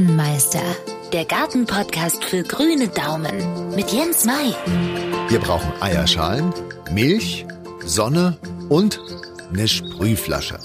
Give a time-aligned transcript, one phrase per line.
[0.00, 0.62] Gartenmeister,
[1.12, 4.54] der Gartenpodcast für grüne Daumen mit Jens Mai.
[5.28, 6.54] Wir brauchen Eierschalen,
[6.90, 7.44] Milch,
[7.84, 8.38] Sonne
[8.70, 8.98] und
[9.52, 10.58] eine Sprühflasche.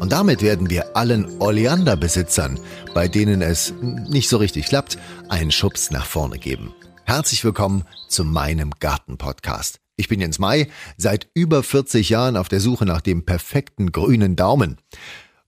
[0.00, 2.58] Und damit werden wir allen Oleanderbesitzern,
[2.92, 4.98] bei denen es nicht so richtig klappt,
[5.28, 6.74] einen Schubs nach vorne geben.
[7.04, 9.78] Herzlich willkommen zu meinem Gartenpodcast.
[9.94, 14.34] Ich bin Jens Mai, seit über 40 Jahren auf der Suche nach dem perfekten grünen
[14.34, 14.78] Daumen.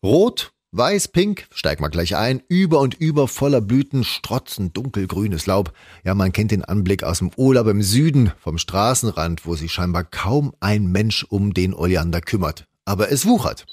[0.01, 5.73] Rot, weiß, pink, steig mal gleich ein, über und über voller Blüten, strotzen dunkelgrünes Laub.
[6.05, 10.05] Ja, man kennt den Anblick aus dem Urlaub im Süden, vom Straßenrand, wo sich scheinbar
[10.05, 12.67] kaum ein Mensch um den Oleander kümmert.
[12.85, 13.67] Aber es wuchert.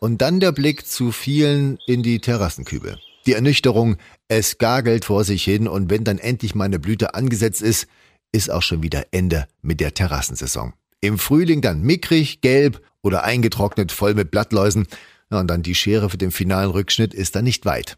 [0.00, 2.98] Und dann der Blick zu vielen in die Terrassenkübel.
[3.24, 3.96] Die Ernüchterung,
[4.26, 7.86] es gagelt vor sich hin und wenn dann endlich meine Blüte angesetzt ist,
[8.32, 10.72] ist auch schon wieder Ende mit der Terrassensaison.
[11.00, 14.86] Im Frühling dann mickrig, gelb oder eingetrocknet voll mit Blattläusen.
[15.32, 17.96] Ja, und dann die Schere für den finalen Rückschnitt ist dann nicht weit.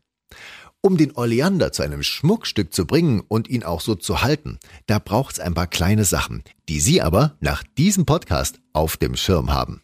[0.80, 5.00] Um den Oleander zu einem Schmuckstück zu bringen und ihn auch so zu halten, da
[5.00, 9.82] braucht's ein paar kleine Sachen, die Sie aber nach diesem Podcast auf dem Schirm haben.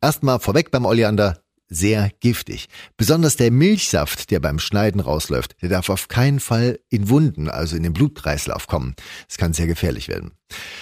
[0.00, 2.68] Erstmal vorweg beim Oleander, sehr giftig.
[2.96, 7.74] Besonders der Milchsaft, der beim Schneiden rausläuft, der darf auf keinen Fall in Wunden, also
[7.74, 8.94] in den Blutkreislauf kommen.
[9.26, 10.34] Das kann sehr gefährlich werden.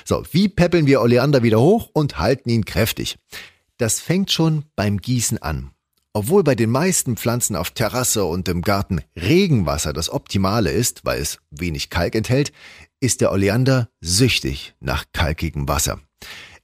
[0.05, 3.17] So, wie peppeln wir Oleander wieder hoch und halten ihn kräftig?
[3.78, 5.70] Das fängt schon beim Gießen an.
[6.12, 11.20] Obwohl bei den meisten Pflanzen auf Terrasse und im Garten Regenwasser das Optimale ist, weil
[11.20, 12.52] es wenig Kalk enthält,
[12.98, 16.00] ist der Oleander süchtig nach kalkigem Wasser.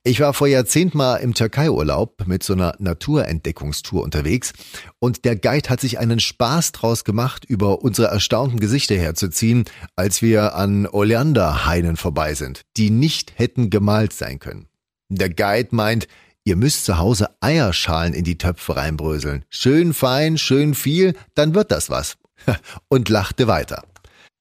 [0.03, 4.53] Ich war vor Jahrzehnten mal im Türkei-Urlaub mit so einer Naturentdeckungstour unterwegs
[4.99, 10.23] und der Guide hat sich einen Spaß draus gemacht, über unsere erstaunten Gesichter herzuziehen, als
[10.23, 14.69] wir an Oleanderhainen vorbei sind, die nicht hätten gemalt sein können.
[15.09, 16.09] Der Guide meint,
[16.47, 19.45] ihr müsst zu Hause Eierschalen in die Töpfe reinbröseln.
[19.51, 22.17] Schön fein, schön viel, dann wird das was.
[22.89, 23.85] Und lachte weiter.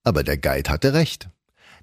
[0.03, 1.29] Aber der Guide hatte recht.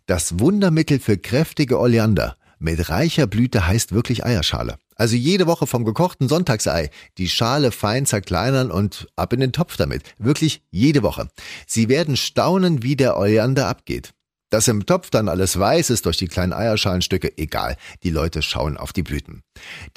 [0.06, 4.76] Das Wundermittel für kräftige Oleander mit reicher Blüte heißt wirklich Eierschale.
[4.94, 9.76] Also jede Woche vom gekochten Sonntagsei die Schale fein zerkleinern und ab in den Topf
[9.76, 10.04] damit.
[10.18, 11.28] Wirklich jede Woche.
[11.66, 14.14] Sie werden staunen, wie der Oleander abgeht.
[14.52, 17.78] Dass im Topf dann alles weiß ist durch die kleinen Eierschalenstücke, egal.
[18.02, 19.42] Die Leute schauen auf die Blüten.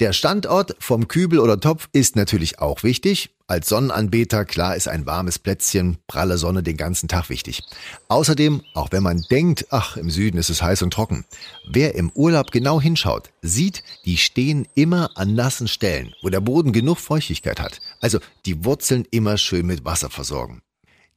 [0.00, 3.34] Der Standort vom Kübel oder Topf ist natürlich auch wichtig.
[3.48, 7.64] Als Sonnenanbeter, klar, ist ein warmes Plätzchen, pralle Sonne den ganzen Tag wichtig.
[8.08, 11.26] Außerdem, auch wenn man denkt, ach, im Süden ist es heiß und trocken.
[11.70, 16.72] Wer im Urlaub genau hinschaut, sieht, die stehen immer an nassen Stellen, wo der Boden
[16.72, 17.82] genug Feuchtigkeit hat.
[18.00, 20.62] Also die Wurzeln immer schön mit Wasser versorgen.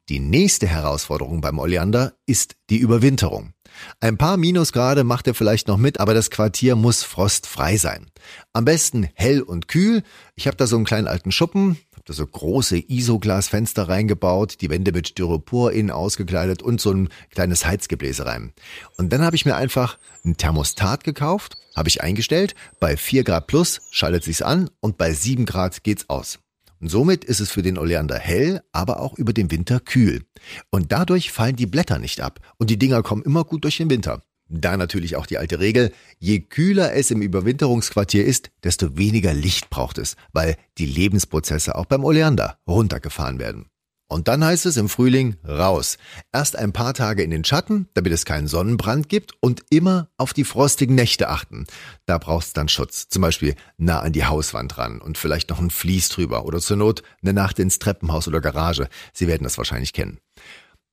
[0.10, 3.54] Die nächste Herausforderung beim Oleander ist die Überwinterung.
[4.00, 8.08] Ein paar Minusgrade macht er vielleicht noch mit, aber das Quartier muss frostfrei sein.
[8.52, 10.02] Am besten hell und kühl.
[10.34, 14.72] Ich habe da so einen kleinen alten Schuppen, habe da so große Isoglasfenster reingebaut, die
[14.72, 18.52] Wände mit Styropor innen ausgekleidet und so ein kleines Heizgebläse rein.
[18.98, 23.46] Und dann habe ich mir einfach ein Thermostat gekauft, habe ich eingestellt, bei 4 Grad
[23.46, 26.40] plus schaltet sich's an und bei 7 Grad geht's aus.
[26.80, 30.24] Und somit ist es für den Oleander hell, aber auch über den Winter kühl.
[30.70, 33.90] Und dadurch fallen die Blätter nicht ab und die Dinger kommen immer gut durch den
[33.90, 34.24] Winter.
[34.52, 39.70] Da natürlich auch die alte Regel, je kühler es im Überwinterungsquartier ist, desto weniger Licht
[39.70, 43.68] braucht es, weil die Lebensprozesse auch beim Oleander runtergefahren werden.
[44.12, 46.00] Und dann heißt es im Frühling raus.
[46.34, 50.34] Erst ein paar Tage in den Schatten, damit es keinen Sonnenbrand gibt und immer auf
[50.34, 51.68] die frostigen Nächte achten.
[52.08, 53.08] Da brauchst dann Schutz.
[53.08, 56.78] Zum Beispiel nah an die Hauswand ran und vielleicht noch ein Vlies drüber oder zur
[56.78, 58.90] Not eine Nacht ins Treppenhaus oder Garage.
[59.14, 60.18] Sie werden das wahrscheinlich kennen.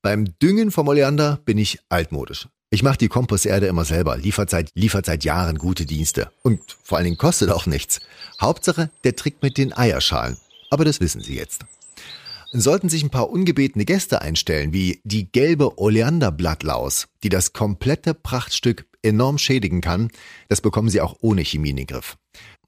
[0.02, 2.48] Beim Düngen vom Oleander bin ich altmodisch.
[2.68, 6.30] Ich mache die Komposterde immer selber, liefert seit, liefert seit Jahren gute Dienste.
[6.42, 8.00] Und vor allen Dingen kostet auch nichts.
[8.38, 10.36] Hauptsache der Trick mit den Eierschalen.
[10.68, 11.64] Aber das wissen Sie jetzt.
[12.52, 18.86] Sollten sich ein paar ungebetene Gäste einstellen, wie die gelbe Oleanderblattlaus, die das komplette Prachtstück
[19.02, 20.10] enorm schädigen kann,
[20.48, 22.16] das bekommen Sie auch ohne Chemie in den Griff.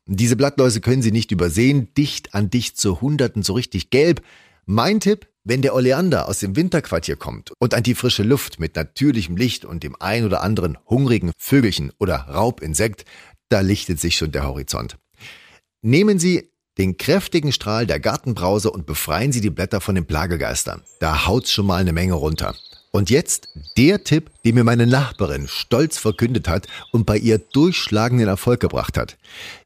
[0.06, 4.22] Diese Blattläuse können Sie nicht übersehen, dicht an dicht zu Hunderten so richtig gelb.
[4.66, 8.76] Mein Tipp, wenn der Oleander aus dem Winterquartier kommt und an die frische Luft mit
[8.76, 13.04] natürlichem Licht und dem ein oder anderen hungrigen Vögelchen oder Raubinsekt,
[13.48, 14.96] da lichtet sich schon der Horizont.
[15.82, 20.82] Nehmen Sie den kräftigen Strahl der Gartenbrause und befreien Sie die Blätter von den Plagegeistern.
[21.00, 22.54] Da haut's schon mal eine Menge runter.
[22.90, 28.28] Und jetzt der Tipp, den mir meine Nachbarin stolz verkündet hat und bei ihr durchschlagenden
[28.28, 29.18] Erfolg gebracht hat.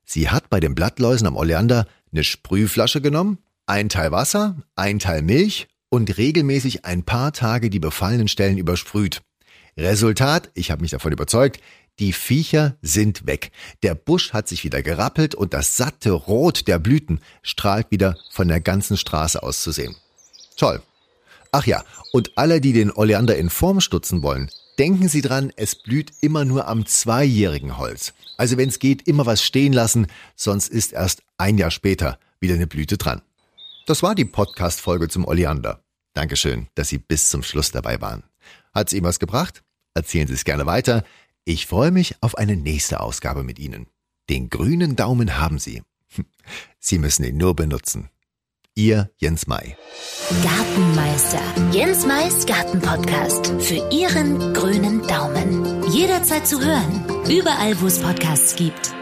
[0.04, 5.22] Sie hat bei den Blattläusen am Oleander eine Sprühflasche genommen, ein Teil Wasser, ein Teil
[5.22, 9.22] Milch und regelmäßig ein paar Tage die befallenen Stellen übersprüht.
[9.76, 11.60] Resultat, ich habe mich davon überzeugt,
[11.98, 13.52] die Viecher sind weg.
[13.82, 18.48] Der Busch hat sich wieder gerappelt und das satte Rot der Blüten strahlt wieder von
[18.48, 19.96] der ganzen Straße aus zu sehen.
[20.56, 20.82] Toll.
[21.52, 25.74] Ach ja, und alle, die den Oleander in Form stutzen wollen, denken Sie dran, es
[25.74, 28.14] blüht immer nur am zweijährigen Holz.
[28.38, 32.54] Also wenn es geht, immer was stehen lassen, sonst ist erst ein Jahr später wieder
[32.54, 33.20] eine Blüte dran.
[33.86, 35.82] Das war die Podcast-Folge zum Oleander.
[36.14, 38.22] Dankeschön, dass Sie bis zum Schluss dabei waren.
[38.74, 39.62] Hat's Ihnen was gebracht?
[39.94, 41.04] Erzählen Sie es gerne weiter.
[41.44, 43.86] Ich freue mich auf eine nächste Ausgabe mit Ihnen.
[44.30, 45.82] Den grünen Daumen haben Sie.
[46.78, 48.08] Sie müssen ihn nur benutzen.
[48.74, 49.76] Ihr Jens Mai.
[50.42, 51.42] Gartenmeister.
[51.72, 53.48] Jens Mais Gartenpodcast.
[53.60, 55.82] Für Ihren grünen Daumen.
[55.90, 57.04] Jederzeit zu hören.
[57.28, 58.94] Überall, wo es Podcasts gibt.